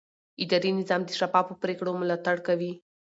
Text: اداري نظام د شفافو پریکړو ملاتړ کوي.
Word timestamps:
اداري 0.43 0.71
نظام 0.79 1.01
د 1.05 1.09
شفافو 1.19 1.53
پریکړو 1.61 1.91
ملاتړ 2.01 2.37
کوي. 2.47 2.73